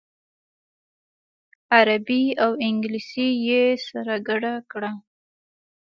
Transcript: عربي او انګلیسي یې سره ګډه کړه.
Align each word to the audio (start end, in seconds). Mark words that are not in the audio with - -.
عربي 1.77 2.23
او 2.43 2.51
انګلیسي 2.67 3.27
یې 3.47 3.63
سره 3.89 4.13
ګډه 4.27 4.53
کړه. 4.71 4.91